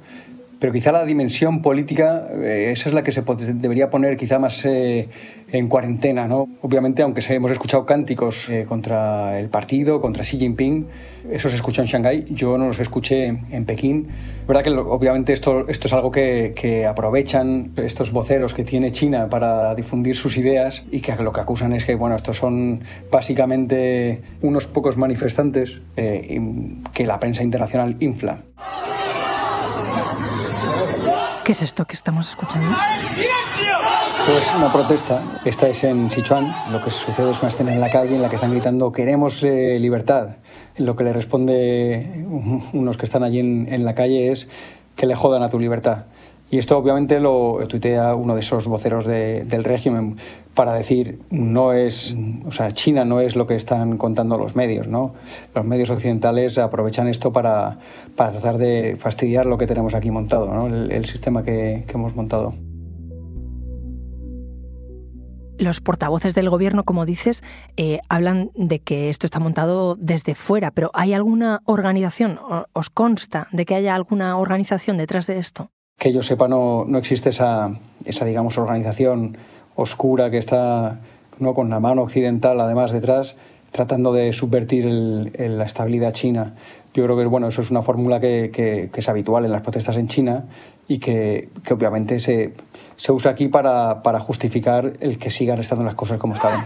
pero 0.62 0.72
quizá 0.72 0.92
la 0.92 1.06
dimensión 1.06 1.64
política, 1.64 2.28
eh, 2.36 2.70
esa 2.72 2.90
es 2.90 2.94
la 2.94 3.02
que 3.02 3.12
se 3.12 3.24
debería 3.56 3.90
poner 3.90 4.16
quizá 4.16 4.38
más 4.38 4.64
eh, 4.64 5.10
en 5.52 5.68
cuarentena. 5.68 6.28
¿no? 6.28 6.50
Obviamente, 6.62 7.02
aunque 7.02 7.24
hemos 7.34 7.50
escuchado 7.50 7.84
cánticos 7.84 8.48
contra 8.68 9.40
el 9.40 9.50
partido, 9.50 10.00
contra 10.00 10.24
Xi 10.24 10.38
Jinping, 10.38 10.86
eso 11.32 11.50
se 11.50 11.56
escuchó 11.56 11.82
en 11.82 11.88
Shanghái, 11.88 12.26
yo 12.30 12.60
no 12.60 12.68
los 12.68 12.80
escuché 12.80 13.26
en 13.50 13.66
Pekín. 13.66 14.10
Verdad 14.48 14.64
que 14.64 14.70
obviamente 14.70 15.34
esto, 15.34 15.68
esto 15.68 15.88
es 15.88 15.94
algo 15.94 16.12
que, 16.12 16.54
que, 16.56 16.86
aprovechan 16.86 17.72
estos 17.78 18.12
voceros 18.12 18.54
que 18.54 18.64
tiene 18.64 18.92
China 18.92 19.30
para 19.30 19.74
difundir 19.74 20.16
sus 20.16 20.38
ideas 20.38 20.84
y 20.92 21.02
que 21.02 21.16
lo 21.16 21.34
que 21.34 21.42
acusan 21.42 21.74
es 21.74 21.86
que 21.86 21.96
bueno, 21.96 22.16
estos 22.16 22.38
son 22.38 22.84
básicamente 23.12 24.22
unos 24.44 24.68
pocos 24.68 24.96
manifestantes 24.96 25.82
eh, 25.98 26.40
que 26.94 27.08
la 27.08 27.20
prensa 27.20 27.42
internacional 27.42 27.98
infla. 28.00 28.44
¿Qué 31.44 31.52
es 31.54 31.62
esto 31.62 31.86
que 31.86 31.94
estamos 31.94 32.30
escuchando? 32.30 32.76
Pues 34.26 34.54
una 34.56 34.72
protesta. 34.72 35.24
Esta 35.44 35.68
es 35.68 35.84
en 35.84 36.12
Sichuan. 36.12 36.54
Lo 36.72 36.82
que 36.82 36.92
sucede 36.92 37.32
es 37.32 37.40
una 37.40 37.50
escena 37.50 37.74
en 37.74 37.82
la 37.82 37.90
calle 37.90 38.16
en 38.16 38.22
la 38.22 38.30
que 38.30 38.36
están 38.36 38.52
gritando 38.52 38.92
queremos 38.92 39.42
eh, 39.44 39.78
libertad 39.80 40.36
lo 40.78 40.96
que 40.96 41.04
le 41.04 41.14
responde 41.14 42.26
unos 42.74 42.98
que 42.98 43.06
están 43.06 43.24
allí 43.24 43.40
en, 43.40 43.86
la 43.86 43.96
calle 43.96 44.32
es 44.32 44.48
que 44.96 45.06
le 45.06 45.16
jodan 45.16 45.44
a 45.44 45.50
tu 45.50 45.60
libertad. 45.60 46.06
Y 46.52 46.58
esto 46.58 46.78
obviamente 46.78 47.22
lo 47.22 47.66
tuitea 47.70 48.14
uno 48.14 48.36
de 48.36 48.42
esos 48.42 48.68
voceros 48.68 49.06
del 49.06 49.64
régimen 49.64 50.18
para 50.54 50.74
decir, 50.74 51.20
no 51.30 51.72
es, 51.72 52.14
o 52.46 52.52
sea, 52.52 52.74
China 52.74 53.06
no 53.06 53.22
es 53.22 53.38
lo 53.38 53.48
que 53.48 53.56
están 53.56 53.98
contando 53.98 54.38
los 54.38 54.54
medios, 54.54 54.86
¿no? 54.86 55.14
Los 55.56 55.66
medios 55.66 55.90
occidentales 55.90 56.58
aprovechan 56.58 57.08
esto 57.08 57.32
para, 57.32 57.80
tratar 58.18 58.58
de 58.58 58.98
fastidiar 59.00 59.46
lo 59.46 59.58
que 59.58 59.66
tenemos 59.66 59.94
aquí 59.94 60.12
montado, 60.12 60.54
¿no? 60.54 60.68
El, 60.68 61.06
sistema 61.06 61.42
que 61.44 61.86
hemos 61.94 62.18
montado. 62.18 62.54
Los 65.58 65.80
portavoces 65.80 66.34
del 66.36 66.50
gobierno, 66.50 66.84
como 66.84 67.06
dices, 67.06 67.44
eh, 67.78 68.00
hablan 68.10 68.50
de 68.56 68.80
que 68.80 69.10
esto 69.10 69.26
está 69.26 69.40
montado 69.40 69.96
desde 69.96 70.36
fuera, 70.36 70.72
pero 70.72 70.92
¿hay 70.94 71.14
alguna 71.14 71.62
organización? 71.66 72.40
¿Os 72.74 72.90
consta 72.90 73.48
de 73.52 73.66
que 73.66 73.76
haya 73.76 73.96
alguna 73.96 74.38
organización 74.38 74.98
detrás 74.98 75.28
de 75.28 75.38
esto? 75.38 75.72
Que 76.02 76.12
yo 76.12 76.24
sepa, 76.24 76.48
no, 76.48 76.84
no 76.88 76.98
existe 76.98 77.30
esa, 77.30 77.76
esa, 78.06 78.26
digamos, 78.26 78.58
organización 78.58 79.38
oscura 79.76 80.32
que 80.32 80.40
está 80.40 81.00
¿no? 81.38 81.54
con 81.54 81.70
la 81.70 81.80
mano 81.80 82.02
occidental 82.02 82.60
además 82.60 82.92
detrás. 82.92 83.36
tratando 83.70 84.12
de 84.12 84.34
subvertir 84.34 84.86
la 84.86 85.64
estabilidad 85.64 86.12
china. 86.14 86.56
Yo 86.96 87.04
creo 87.04 87.16
que 87.16 87.26
bueno, 87.26 87.50
eso 87.50 87.62
es 87.62 87.70
una 87.70 87.84
fórmula 87.84 88.20
que, 88.20 88.90
es 88.92 89.10
habitual 89.10 89.46
en 89.46 89.52
las 89.52 89.62
protestas 89.62 89.96
en 89.98 90.08
China 90.08 90.46
y 90.88 90.98
que, 90.98 91.50
obviamente 91.70 92.20
se, 92.20 92.56
se, 92.96 93.12
usa 93.12 93.30
aquí 93.30 93.48
para, 93.48 94.02
para 94.02 94.20
justificar 94.20 94.94
el 95.02 95.20
que 95.20 95.30
sigan 95.30 95.60
estando 95.60 95.86
las 95.86 95.94
cosas 95.94 96.18
como 96.18 96.34
estaban. 96.34 96.66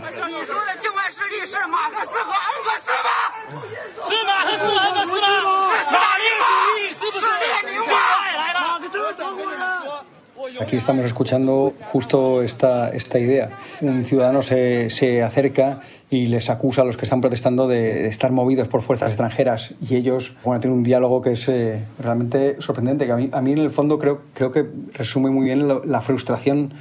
Aquí 10.61 10.75
estamos 10.75 11.05
escuchando 11.05 11.73
justo 11.91 12.41
esta, 12.41 12.89
esta 12.89 13.19
idea. 13.19 13.49
Un 13.81 14.05
ciudadano 14.05 14.41
se, 14.41 14.89
se, 14.89 15.23
acerca 15.23 15.81
y 16.09 16.27
les 16.27 16.49
acusa 16.49 16.81
a 16.81 16.85
los 16.85 16.97
que 16.97 17.05
están 17.05 17.21
protestando 17.21 17.67
de, 17.67 18.07
estar 18.07 18.31
movidos 18.31 18.67
por 18.67 18.81
fuerzas 18.81 19.09
extranjeras 19.09 19.73
y 19.81 19.95
ellos 19.95 20.35
a 20.45 20.59
tener 20.59 20.75
un 20.75 20.83
diálogo 20.83 21.21
que 21.21 21.31
es 21.31 21.49
eh, 21.49 21.85
realmente 21.99 22.57
sorprendente, 22.59 23.05
que 23.05 23.11
a 23.11 23.15
mí, 23.15 23.29
a 23.31 23.41
mí, 23.41 23.51
en 23.53 23.57
el 23.57 23.71
fondo 23.71 23.97
creo, 23.97 24.21
creo 24.33 24.51
que 24.51 24.65
resume 24.93 25.29
muy 25.29 25.45
bien 25.45 25.67
la 25.67 26.01
frustración 26.01 26.73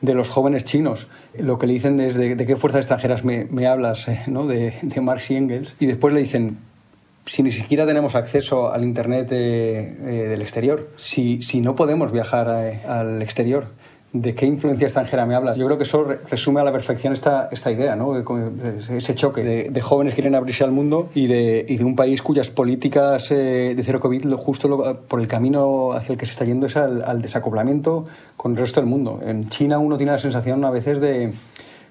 de 0.00 0.14
los 0.14 0.28
jóvenes 0.28 0.64
chinos. 0.64 1.06
Lo 1.36 1.58
que 1.58 1.66
le 1.66 1.74
dicen 1.74 2.00
es 2.00 2.14
de, 2.14 2.36
qué 2.36 2.56
fuerzas 2.56 2.80
extranjeras 2.80 3.24
me, 3.24 3.44
me 3.46 3.66
hablas, 3.66 4.08
eh, 4.08 4.22
¿no? 4.26 4.46
de, 4.46 4.74
de 4.82 5.00
Marx 5.00 5.30
y 5.30 5.36
Engels, 5.36 5.74
y 5.78 5.86
después 5.86 6.14
le 6.14 6.20
dicen, 6.20 6.58
si 7.26 7.42
ni 7.42 7.52
siquiera 7.52 7.86
tenemos 7.86 8.14
acceso 8.14 8.72
al 8.72 8.84
Internet 8.84 9.28
eh, 9.32 9.96
eh, 10.00 10.28
del 10.28 10.42
exterior, 10.42 10.90
si, 10.96 11.42
si, 11.42 11.60
no 11.60 11.76
podemos 11.76 12.10
viajar 12.10 12.48
eh, 12.64 12.80
al 12.86 13.22
exterior, 13.22 13.68
¿de 14.12 14.34
qué 14.34 14.44
influencia 14.44 14.86
extranjera 14.86 15.24
me 15.24 15.34
hablas? 15.34 15.56
Yo 15.56 15.66
creo 15.66 15.78
que 15.78 15.84
eso 15.84 16.04
resume 16.28 16.60
a 16.60 16.64
la 16.64 16.72
perfección 16.72 17.12
esta, 17.12 17.48
esta 17.52 17.70
idea, 17.70 17.94
¿no? 17.96 18.16
ese 18.16 19.14
choque 19.14 19.42
de, 19.42 19.80
jóvenes 19.80 20.14
que 20.14 20.16
quieren 20.16 20.34
abrirse 20.34 20.64
al 20.64 20.72
mundo 20.72 21.10
y 21.14 21.28
de, 21.28 21.64
y 21.66 21.76
de 21.76 21.84
un 21.84 21.96
país 21.96 22.20
cuyas 22.22 22.50
políticas 22.50 23.28
de 23.30 23.80
cero 23.82 24.00
COVID 24.00 24.34
justo 24.34 24.98
por 25.08 25.20
el 25.20 25.28
camino 25.28 25.92
hacia 25.92 26.12
el 26.12 26.18
que 26.18 26.26
se 26.26 26.32
está 26.32 26.44
yendo 26.44 26.66
es 26.66 26.76
al, 26.76 27.02
al 27.04 27.22
desacoplamiento 27.22 28.06
con 28.36 28.52
el 28.52 28.58
resto 28.58 28.80
del 28.80 28.90
mundo. 28.90 29.20
En 29.24 29.48
China 29.48 29.78
uno 29.78 29.96
tiene 29.96 30.12
la 30.12 30.18
sensación 30.18 30.62
a 30.64 30.70
veces 30.70 31.00
de 31.00 31.32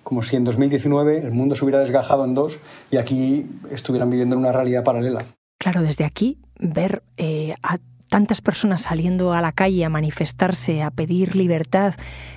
como 0.03 0.23
si 0.23 0.35
en 0.35 0.43
2019 0.43 1.19
el 1.19 1.31
mundo 1.31 1.55
se 1.55 1.63
hubiera 1.63 1.79
desgajado 1.79 2.25
en 2.25 2.33
dos 2.33 2.59
y 2.89 2.97
aquí 2.97 3.45
estuvieran 3.69 4.09
viviendo 4.09 4.35
en 4.35 4.39
una 4.39 4.51
realidad 4.51 4.83
paralela. 4.83 5.25
Claro, 5.59 5.81
desde 5.81 6.05
aquí 6.05 6.39
ver 6.57 7.03
eh, 7.17 7.55
a 7.61 7.77
tantas 8.09 8.41
personas 8.41 8.81
saliendo 8.81 9.31
a 9.31 9.41
la 9.41 9.53
calle 9.53 9.85
a 9.85 9.89
manifestarse, 9.89 10.83
a 10.83 10.91
pedir 10.91 11.35
libertad, 11.35 11.95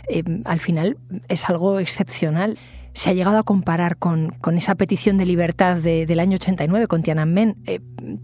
eh, 0.08 0.22
al 0.44 0.60
final 0.60 0.98
es 1.28 1.48
algo 1.48 1.80
excepcional. 1.80 2.58
Se 2.92 3.10
ha 3.10 3.12
llegado 3.12 3.38
a 3.38 3.42
comparar 3.42 3.96
con, 3.96 4.36
esa 4.56 4.76
petición 4.76 5.16
de 5.16 5.26
libertad 5.26 5.78
del 5.78 6.20
año 6.20 6.36
89 6.36 6.86
con 6.86 7.02
Tiananmen. 7.02 7.56
Eh, 7.66 7.80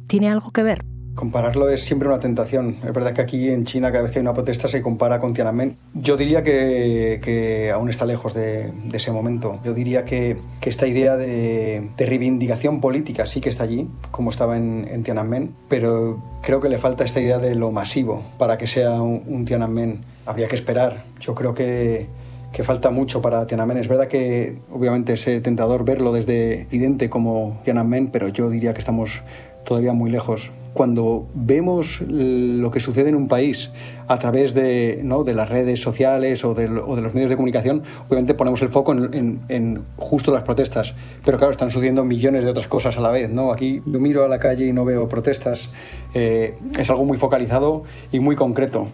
¿Tiene 0.07 0.31
algo 0.31 0.53
que 0.53 0.63
ver? 0.63 0.85
Compararlo 1.21 1.69
es 1.69 1.83
siempre 1.83 2.09
una 2.09 2.19
tentación. 2.19 2.77
Es 2.83 2.95
verdad 2.95 3.13
que 3.13 3.21
aquí 3.21 3.51
en 3.51 3.67
China 3.67 3.93
cada 3.93 4.05
vez 4.05 4.13
que 4.13 4.21
hay 4.21 4.23
una 4.23 4.33
protesta 4.33 4.69
se 4.69 4.81
compara 4.81 5.21
con 5.21 5.35
Tiananmen. 5.35 5.77
Yo 5.93 6.17
diría 6.17 6.43
que, 6.43 7.71
aún 7.75 7.91
está 7.91 8.07
lejos 8.07 8.33
de, 8.33 8.73
ese 8.95 9.13
momento. 9.13 9.61
Yo 9.63 9.75
diría 9.75 10.07
que, 10.07 10.39
esta 10.63 10.87
idea 10.87 11.19
de, 11.19 11.91
reivindicación 11.99 12.81
política 12.81 13.27
sí 13.27 13.43
que 13.43 13.51
está 13.51 13.65
allí, 13.65 13.87
como 14.11 14.31
estaba 14.31 14.57
en, 14.57 15.03
Tiananmen, 15.03 15.55
pero 15.69 16.23
creo 16.41 16.59
que 16.59 16.71
le 16.71 16.79
falta 16.79 17.05
esta 17.05 17.21
idea 17.21 17.39
de 17.39 17.55
lo 17.55 17.71
masivo 17.71 18.23
para 18.39 18.57
que 18.57 18.67
sea 18.67 19.03
un, 19.03 19.45
Tiananmen. 19.45 20.01
Habría 20.25 20.49
que 20.49 20.57
esperar. 20.57 21.05
Yo 21.21 21.35
creo 21.35 21.53
que, 21.53 22.07
que 22.51 22.65
falta 22.65 22.89
mucho 22.89 23.21
para 23.21 23.47
Tiananmen. 23.47 23.77
Es 23.77 23.89
verdad 23.89 24.09
que 24.09 24.57
obviamente 24.73 25.13
es 25.13 25.25
tentador 25.43 25.85
verlo 25.85 26.15
desde 26.15 26.63
evidente 26.63 27.11
como 27.11 27.61
Tiananmen, 27.63 28.07
pero 28.11 28.29
yo 28.29 28.49
diría 28.49 28.73
que 28.73 28.79
estamos 28.79 29.21
todavía 29.67 29.93
muy 29.93 30.11
lejos. 30.11 30.51
Cuando 30.73 31.29
vemos 31.35 32.01
lo 32.07 32.71
que 32.71 32.81
sucede 32.81 33.09
en 33.09 33.15
un 33.15 33.29
país 33.29 33.71
a 34.07 34.19
través 34.19 34.55
de, 34.55 35.01
¿no? 35.03 35.25
de 35.25 35.35
las 35.35 35.49
redes 35.49 35.81
sociales 35.81 36.45
o 36.45 36.55
de, 36.55 36.69
los 36.69 37.15
medios 37.15 37.31
de 37.31 37.37
comunicación, 37.37 37.83
obviamente 38.09 38.35
ponemos 38.35 38.63
el 38.63 38.69
foco 38.69 38.93
en, 38.93 39.83
justo 39.97 40.33
las 40.33 40.43
protestas. 40.43 40.95
Pero 41.25 41.39
claro, 41.39 41.53
están 41.53 41.71
sucediendo 41.71 42.05
millones 42.05 42.45
de 42.45 42.51
otras 42.51 42.69
cosas 42.69 42.97
a 42.99 43.01
la 43.01 43.11
vez. 43.11 43.31
¿no? 43.31 43.53
Aquí 43.53 43.83
yo 43.85 44.01
miro 44.01 44.25
a 44.25 44.29
la 44.29 44.39
calle 44.39 44.67
y 44.67 44.73
no 44.73 44.85
veo 44.85 45.09
protestas. 45.09 45.71
Eh, 46.15 46.55
es 46.79 46.91
algo 46.91 47.05
muy 47.05 47.19
focalizado 47.19 47.83
y 48.13 48.21
muy 48.21 48.37
concreto. 48.37 48.91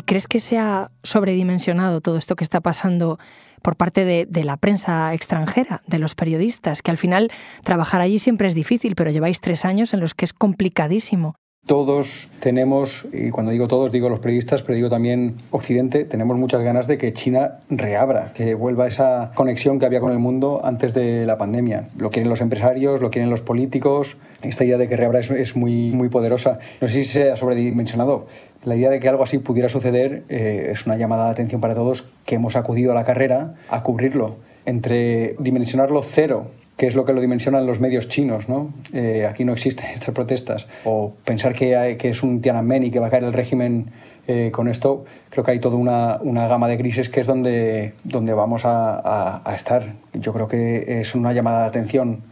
¿Y 0.00 0.02
crees 0.02 0.28
que 0.28 0.40
se 0.40 0.56
ha 0.56 0.92
sobredimensionado 1.02 2.00
todo 2.00 2.16
esto 2.16 2.34
que 2.34 2.42
está 2.42 2.62
pasando 2.62 3.18
por 3.60 3.76
parte 3.76 4.06
de, 4.06 4.44
la 4.44 4.56
prensa 4.56 5.12
extranjera, 5.12 5.82
de 5.86 5.98
los 5.98 6.14
periodistas, 6.14 6.80
que 6.80 6.90
al 6.90 6.96
final 6.96 7.30
trabajar 7.64 8.00
allí 8.00 8.18
siempre 8.18 8.48
es 8.48 8.54
difícil, 8.54 8.94
pero 8.94 9.10
lleváis 9.10 9.42
tres 9.42 9.66
años 9.66 9.92
en 9.92 10.00
los 10.00 10.14
que 10.14 10.24
es 10.24 10.32
complicadísimo. 10.32 11.34
Todos 11.66 12.30
tenemos, 12.40 13.06
y 13.12 13.28
cuando 13.28 13.52
digo 13.52 13.68
todos 13.68 13.92
digo 13.92 14.08
los 14.08 14.20
periodistas, 14.20 14.62
pero 14.62 14.74
digo 14.74 14.88
también 14.88 15.36
Occidente, 15.50 16.06
tenemos 16.06 16.38
muchas 16.38 16.62
ganas 16.62 16.86
de 16.86 16.96
que 16.96 17.12
China 17.12 17.58
reabra, 17.68 18.32
que 18.32 18.54
vuelva 18.54 18.86
esa 18.86 19.32
conexión 19.34 19.78
que 19.78 19.84
había 19.84 20.00
con 20.00 20.12
el 20.12 20.18
mundo 20.18 20.62
antes 20.64 20.94
de 20.94 21.26
la 21.26 21.36
pandemia. 21.36 21.90
Lo 21.98 22.10
quieren 22.10 22.30
los 22.30 22.40
empresarios, 22.40 23.02
lo 23.02 23.10
quieren 23.10 23.28
los 23.28 23.42
políticos. 23.42 24.16
Esta 24.40 24.64
idea 24.64 24.78
de 24.78 24.88
que 24.88 24.96
reabra 24.96 25.20
es, 25.20 25.54
muy, 25.54 25.90
muy 25.90 26.08
poderosa. 26.08 26.58
No 26.80 26.88
sé 26.88 26.94
si 26.94 27.04
se 27.04 27.30
ha 27.30 27.36
sobredimensionado. 27.36 28.26
La 28.64 28.76
idea 28.76 28.90
de 28.90 29.00
que 29.00 29.08
algo 29.08 29.24
así 29.24 29.38
pudiera 29.38 29.68
suceder 29.68 30.24
eh, 30.28 30.68
es 30.72 30.86
una 30.86 30.96
llamada 30.96 31.26
de 31.26 31.30
atención 31.30 31.60
para 31.60 31.74
todos 31.74 32.08
que 32.26 32.34
hemos 32.34 32.56
acudido 32.56 32.92
a 32.92 32.94
la 32.94 33.04
carrera 33.04 33.54
a 33.68 33.82
cubrirlo. 33.82 34.36
Entre 34.66 35.34
dimensionarlo 35.38 36.02
cero 36.02 36.50
que 36.80 36.86
es 36.86 36.94
lo 36.94 37.04
que 37.04 37.12
lo 37.12 37.20
dimensionan 37.20 37.66
los 37.66 37.78
medios 37.78 38.08
chinos, 38.08 38.48
¿no? 38.48 38.72
Eh, 38.94 39.26
aquí 39.26 39.44
no 39.44 39.52
existen 39.52 39.90
estas 39.94 40.14
protestas. 40.14 40.66
O 40.86 41.12
pensar 41.26 41.52
que, 41.52 41.98
que 41.98 42.08
es 42.08 42.22
un 42.22 42.40
Tiananmen 42.40 42.84
y 42.84 42.90
que 42.90 42.98
va 42.98 43.08
a 43.08 43.10
caer 43.10 43.24
el 43.24 43.34
régimen 43.34 43.90
eh, 44.26 44.50
con 44.50 44.66
esto, 44.66 45.04
creo 45.28 45.44
que 45.44 45.50
hay 45.50 45.58
toda 45.58 45.76
una, 45.76 46.18
una, 46.22 46.48
gama 46.48 46.68
de 46.68 46.78
grises 46.78 47.10
que 47.10 47.20
es 47.20 47.26
donde, 47.26 47.92
donde 48.04 48.32
vamos 48.32 48.64
a, 48.64 49.42
a, 49.44 49.54
estar. 49.54 49.92
Yo 50.14 50.32
creo 50.32 50.48
que 50.48 51.00
es 51.00 51.14
una 51.14 51.34
llamada 51.34 51.62
de 51.62 51.66
atención 51.66 52.22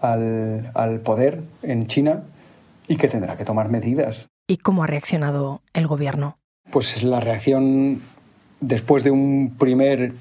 al, 0.00 0.72
al 0.74 0.98
poder 0.98 1.42
en 1.62 1.86
China 1.86 2.24
y 2.88 2.96
que 2.96 3.06
tendrá 3.06 3.36
que 3.36 3.44
tomar 3.44 3.68
medidas. 3.68 4.31
¿Y 4.52 4.58
cómo 4.58 4.84
ha 4.84 4.86
reaccionado 4.86 5.62
el 5.72 5.86
gobierno? 5.86 6.36
Pues 6.70 7.02
la 7.02 7.20
reacción 7.20 8.02
después 8.60 9.02
de 9.02 9.10
un 9.10 9.54
primer 9.58 10.12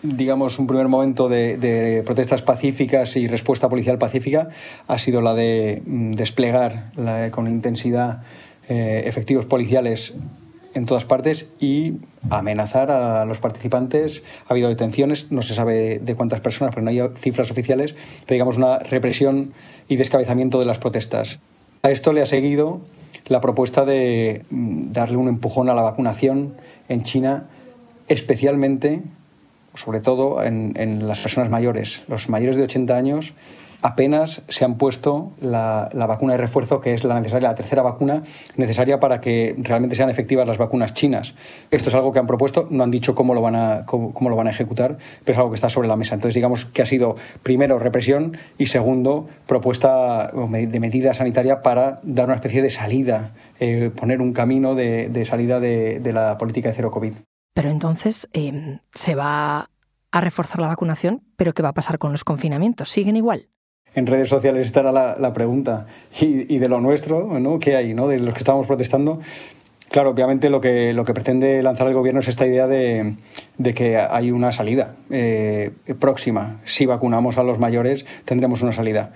digamos, 0.00 0.60
un 0.60 0.68
primer 0.68 0.86
momento 0.86 1.28
de, 1.28 2.00
protestas 2.06 2.40
pacíficas 2.40 3.16
y 3.16 3.26
respuesta 3.26 3.68
policial 3.68 3.98
pacífica 3.98 4.50
ha 4.86 4.98
sido 4.98 5.22
la 5.22 5.34
de 5.34 5.82
mm, 5.84 6.12
desplegar 6.12 6.92
con 7.32 7.48
intensidad 7.48 8.22
eh, 8.68 9.02
efectivos 9.06 9.44
policiales 9.44 10.14
en 10.74 10.86
todas 10.86 11.04
partes 11.04 11.50
y 11.58 11.94
amenazar 12.30 12.92
a 12.92 13.24
los 13.24 13.40
participantes. 13.40 14.22
Ha 14.46 14.52
habido 14.52 14.68
detenciones, 14.68 15.32
no 15.32 15.42
se 15.42 15.56
sabe 15.56 15.98
de 15.98 16.14
cuántas 16.14 16.38
personas, 16.38 16.72
pero 16.76 16.84
no 16.84 16.90
hay 16.90 17.00
cifras 17.16 17.50
oficiales, 17.50 17.96
pero 18.24 18.34
digamos 18.34 18.56
una 18.56 18.78
represión 18.78 19.52
y 19.88 19.96
descabezamiento 19.96 20.60
de 20.60 20.66
las 20.66 20.78
protestas. 20.78 21.40
A 21.82 21.90
esto 21.90 22.12
le 22.12 22.22
ha 22.22 22.26
seguido 22.26 22.80
la 23.26 23.40
propuesta 23.40 23.84
de 23.84 24.44
mm, 24.50 24.92
darle 24.92 25.16
un 25.16 25.28
empujón 25.28 25.68
a 25.68 25.74
la 25.74 25.82
vacunación 25.82 26.54
en 26.88 27.02
China, 27.02 27.46
especialmente 28.08 29.02
sobre 29.74 30.00
todo 30.00 30.42
en, 30.42 31.06
las 31.06 31.18
personas 31.18 31.50
mayores. 31.50 32.02
Los 32.08 32.28
mayores 32.28 32.56
de 32.56 32.62
80 32.62 32.96
años 32.96 33.34
apenas 33.84 34.42
se 34.48 34.64
han 34.64 34.78
puesto 34.78 35.34
la, 35.42 35.90
vacuna 35.92 36.32
de 36.32 36.38
refuerzo, 36.38 36.80
que 36.80 36.94
es 36.94 37.04
la 37.04 37.20
necesaria, 37.20 37.50
la 37.50 37.54
tercera 37.54 37.82
vacuna 37.82 38.22
necesaria 38.56 38.98
para 38.98 39.20
que 39.20 39.54
realmente 39.58 39.94
sean 39.94 40.08
efectivas 40.08 40.46
las 40.46 40.56
vacunas 40.56 40.94
chinas. 40.94 41.34
Esto 41.70 41.90
es 41.90 41.94
algo 41.94 42.10
que 42.10 42.18
han 42.18 42.26
propuesto, 42.26 42.66
no 42.70 42.82
han 42.82 42.90
dicho 42.90 43.14
cómo 43.14 43.34
lo 43.34 43.42
van 43.42 43.54
a, 43.54 43.82
cómo, 43.84 44.30
lo 44.30 44.36
van 44.36 44.46
a 44.46 44.50
ejecutar, 44.50 44.96
pero 45.22 45.32
es 45.34 45.38
algo 45.38 45.50
que 45.50 45.56
está 45.56 45.68
sobre 45.68 45.86
la 45.86 45.96
mesa. 45.96 46.14
Entonces, 46.14 46.34
digamos 46.34 46.64
que 46.64 46.80
ha 46.80 46.86
sido, 46.86 47.16
primero, 47.42 47.78
represión 47.78 48.38
y, 48.56 48.66
segundo, 48.66 49.28
propuesta 49.46 50.32
de 50.32 50.80
medida 50.80 51.12
sanitaria 51.12 51.60
para 51.60 52.00
dar 52.04 52.24
una 52.24 52.36
especie 52.36 52.62
de 52.62 52.70
salida, 52.70 53.34
eh, 53.60 53.90
poner 53.94 54.22
un 54.22 54.32
camino 54.32 54.74
de, 54.74 55.26
salida 55.26 55.60
de, 55.60 56.00
la 56.10 56.38
política 56.38 56.70
de 56.70 56.74
cero 56.74 56.90
COVID. 56.90 57.12
Pero 57.52 57.68
entonces 57.68 58.30
em, 58.32 58.78
se 58.94 59.14
va 59.14 59.68
a 60.10 60.20
reforzar 60.22 60.58
la 60.60 60.68
vacunación, 60.68 61.22
pero 61.36 61.52
¿qué 61.52 61.62
va 61.62 61.68
a 61.68 61.74
pasar 61.74 61.98
con 61.98 62.12
los 62.12 62.24
confinamientos? 62.24 62.88
¿Siguen 62.88 63.16
igual? 63.16 63.50
En 63.94 64.06
redes 64.06 64.28
sociales 64.28 64.66
estará 64.66 64.92
la, 64.92 65.32
pregunta. 65.32 65.86
Y, 66.20 66.58
de 66.58 66.68
lo 66.68 66.80
nuestro, 66.80 67.38
¿no? 67.38 67.58
¿Qué 67.58 67.76
hay? 67.76 67.94
¿no? 67.94 68.08
De 68.08 68.18
los 68.18 68.34
que 68.34 68.38
estamos 68.38 68.66
protestando. 68.66 69.20
Claro, 69.90 70.10
obviamente 70.10 70.50
lo 70.50 70.60
que, 70.60 70.92
lo 70.92 71.04
que 71.04 71.14
pretende 71.14 71.62
lanzar 71.62 71.86
el 71.86 71.94
gobierno 71.94 72.20
es 72.20 72.26
esta 72.26 72.46
idea 72.46 72.66
de, 72.66 73.14
que 73.74 73.96
hay 73.96 74.32
una 74.32 74.50
salida 74.50 74.96
eh, 75.10 75.70
próxima. 76.00 76.60
Si 76.64 76.86
vacunamos 76.86 77.38
a 77.38 77.44
los 77.44 77.58
mayores, 77.58 78.04
tendremos 78.24 78.62
una 78.62 78.72
salida 78.72 79.12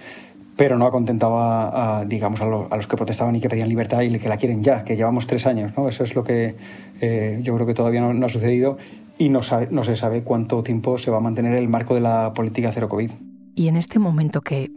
pero 0.58 0.76
no 0.76 0.87
ha 0.87 0.90
contentado 0.90 1.38
a, 1.38 2.04
digamos, 2.04 2.40
a, 2.40 2.47
los 2.47 2.87
que 2.88 2.97
protestaban 2.97 3.37
y 3.37 3.40
que 3.40 3.49
pedían 3.49 3.68
libertad 3.68 4.00
y 4.00 4.18
que 4.18 4.28
la 4.28 4.37
quieren 4.37 4.61
ya, 4.61 4.82
que 4.82 4.97
llevamos 4.97 5.28
tres 5.28 5.47
años. 5.47 5.70
¿no? 5.76 5.88
Eso 5.88 6.02
es 6.02 6.16
lo 6.16 6.25
que 6.25 6.56
eh, 7.00 7.38
yo 7.42 7.54
creo 7.54 7.64
que 7.64 7.75
todavía 7.75 8.00
no, 8.00 8.26
ha 8.26 8.28
sucedido 8.28 8.76
y 9.18 9.28
no, 9.28 9.40
no 9.70 9.85
se 9.85 9.94
sabe 9.94 10.25
cuánto 10.25 10.64
tiempo 10.64 10.99
se 10.99 11.12
va 11.12 11.18
a 11.18 11.20
mantener 11.20 11.54
el 11.54 11.68
marco 11.68 11.94
de 11.94 12.00
la 12.00 12.32
política 12.35 12.73
cero 12.73 12.88
COVID. 12.88 13.12
Y 13.59 13.67
en 13.67 13.75
este 13.75 13.99
momento 13.99 14.41
que, 14.41 14.71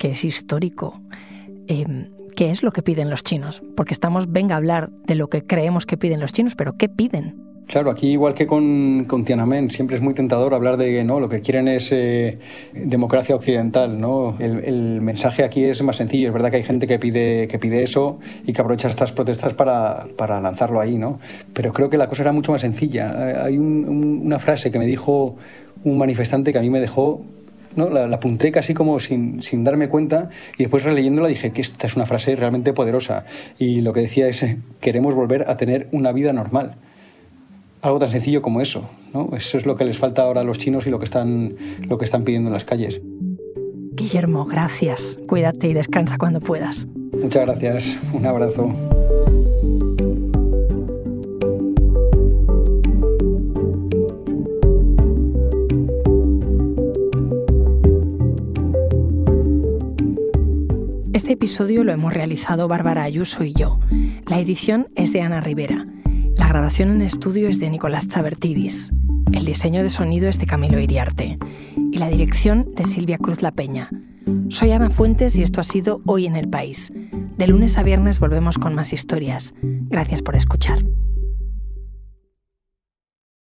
es 0.00 0.22
histórico, 0.22 1.00
eh, 1.66 2.10
¿qué 2.36 2.50
es 2.50 2.62
lo 2.62 2.72
que 2.72 2.82
piden 2.82 3.08
los 3.08 3.24
chinos? 3.24 3.62
Porque 3.74 3.94
estamos, 3.94 4.30
venga 4.30 4.54
a 4.54 4.58
hablar 4.58 4.90
de 5.06 5.14
lo 5.14 5.28
que 5.28 5.46
creemos 5.46 5.86
que 5.86 5.96
piden 5.96 6.20
los 6.20 6.34
chinos, 6.34 6.54
pero 6.54 6.76
¿qué 6.76 6.90
piden? 6.90 7.42
Claro, 7.66 7.90
aquí 7.90 8.10
igual 8.10 8.34
que 8.34 8.46
con, 8.46 9.06
con, 9.06 9.24
Tiananmen, 9.24 9.70
siempre 9.70 9.96
es 9.96 10.02
muy 10.02 10.12
tentador 10.12 10.52
hablar 10.52 10.76
de 10.76 10.90
que 10.90 11.04
¿no? 11.04 11.20
lo 11.20 11.30
que 11.30 11.40
quieren 11.40 11.68
es 11.68 11.90
eh, 11.90 12.38
democracia 12.74 13.34
occidental. 13.34 13.98
¿no? 13.98 14.36
El, 14.38 15.00
mensaje 15.00 15.42
aquí 15.42 15.64
es 15.64 15.82
más 15.82 15.96
sencillo. 15.96 16.28
Es 16.28 16.34
verdad 16.34 16.50
que 16.50 16.58
hay 16.58 16.64
gente 16.64 16.86
que 16.86 16.98
pide, 16.98 17.48
que 17.48 17.58
pide 17.58 17.82
eso 17.82 18.18
y 18.46 18.52
que 18.52 18.60
aprovecha 18.60 18.88
estas 18.88 19.10
protestas 19.10 19.54
para, 19.54 20.04
para 20.18 20.38
lanzarlo 20.42 20.80
ahí. 20.80 20.98
¿no? 20.98 21.18
Pero 21.54 21.72
creo 21.72 21.88
que 21.88 21.96
la 21.96 22.08
cosa 22.08 22.24
era 22.24 22.32
mucho 22.32 22.52
más 22.52 22.60
sencilla. 22.60 23.44
Hay 23.44 23.56
un, 23.56 24.20
una 24.22 24.38
frase 24.38 24.70
que 24.70 24.78
me 24.78 24.84
dijo 24.84 25.36
un 25.82 25.96
manifestante 25.96 26.52
que 26.52 26.58
a 26.58 26.62
mí 26.62 26.68
me 26.68 26.80
dejó 26.80 27.22
¿no? 27.76 27.90
La, 27.90 28.06
la, 28.06 28.16
apunté 28.16 28.52
casi 28.52 28.74
como 28.74 29.00
sin, 29.00 29.42
sin, 29.42 29.64
darme 29.64 29.88
cuenta 29.88 30.30
y 30.56 30.64
después 30.64 30.84
releyéndola 30.84 31.28
dije 31.28 31.52
que 31.52 31.60
esta 31.60 31.86
es 31.86 31.96
una 31.96 32.06
frase 32.06 32.36
realmente 32.36 32.72
poderosa 32.72 33.24
y 33.58 33.80
lo 33.80 33.92
que 33.92 34.00
decía 34.00 34.28
es 34.28 34.44
queremos 34.80 35.14
volver 35.14 35.48
a 35.48 35.56
tener 35.56 35.88
una 35.92 36.12
vida 36.12 36.32
normal 36.32 36.76
algo 37.82 37.98
tan 37.98 38.10
sencillo 38.10 38.42
como 38.42 38.60
eso. 38.60 38.88
¿no? 39.12 39.30
Eso 39.36 39.56
es 39.56 39.66
lo 39.66 39.76
que 39.76 39.84
les 39.84 39.98
falta 39.98 40.22
ahora 40.22 40.40
a 40.40 40.44
los 40.44 40.58
chinos 40.58 40.86
y 40.86 40.90
lo 40.90 40.98
que 40.98 41.04
están, 41.04 41.56
lo 41.88 41.98
que 41.98 42.04
están 42.04 42.24
pidiendo 42.24 42.48
en 42.48 42.54
las 42.54 42.64
calles. 42.64 43.00
Guillermo, 43.92 44.44
gracias. 44.44 45.18
Cuídate 45.26 45.68
y 45.68 45.74
descansa 45.74 46.18
cuando 46.18 46.40
puedas. 46.40 46.86
Muchas 47.12 47.42
gracias. 47.42 47.96
Un 48.12 48.26
abrazo. 48.26 48.97
Este 61.28 61.34
episodio 61.34 61.84
lo 61.84 61.92
hemos 61.92 62.14
realizado 62.14 62.68
Bárbara 62.68 63.02
Ayuso 63.02 63.44
y 63.44 63.52
yo. 63.52 63.78
La 64.26 64.40
edición 64.40 64.88
es 64.94 65.12
de 65.12 65.20
Ana 65.20 65.42
Rivera. 65.42 65.86
La 66.36 66.48
grabación 66.48 66.88
en 66.90 67.02
estudio 67.02 67.50
es 67.50 67.60
de 67.60 67.68
Nicolás 67.68 68.08
Chabertidis. 68.08 68.94
El 69.32 69.44
diseño 69.44 69.82
de 69.82 69.90
sonido 69.90 70.30
es 70.30 70.38
de 70.38 70.46
Camilo 70.46 70.80
Iriarte. 70.80 71.38
Y 71.92 71.98
la 71.98 72.08
dirección 72.08 72.70
de 72.74 72.86
Silvia 72.86 73.18
Cruz 73.18 73.42
La 73.42 73.52
Peña. 73.52 73.90
Soy 74.48 74.70
Ana 74.70 74.88
Fuentes 74.88 75.36
y 75.36 75.42
esto 75.42 75.60
ha 75.60 75.64
sido 75.64 76.00
Hoy 76.06 76.24
en 76.24 76.34
el 76.34 76.48
País. 76.48 76.90
De 77.36 77.46
lunes 77.46 77.76
a 77.76 77.82
viernes 77.82 78.20
volvemos 78.20 78.56
con 78.56 78.74
más 78.74 78.94
historias. 78.94 79.52
Gracias 79.60 80.22
por 80.22 80.34
escuchar. 80.34 80.78